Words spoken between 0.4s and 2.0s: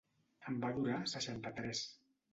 En va durar seixanta-tres.